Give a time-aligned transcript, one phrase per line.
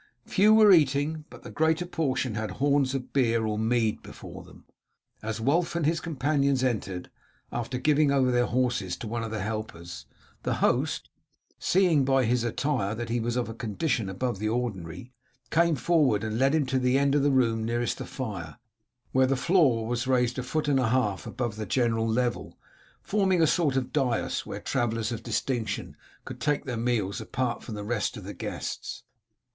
[0.25, 4.65] Few were eating, but the greater portion had horns of beer or mead before them.
[5.21, 7.11] As Wulf and his companions entered,
[7.51, 10.07] after giving over their horses to one of the helpers,
[10.41, 11.11] the host,
[11.59, 15.11] seeing by his attire that he was of condition above the ordinary,
[15.51, 18.57] came forward and led him to the end of the room nearest the fire,
[19.11, 22.57] where the floor was raised a foot and a half above the general level,
[23.03, 25.95] forming a sort of dais where travellers of distinction
[26.25, 29.03] could take their meals apart from the rest of the guests.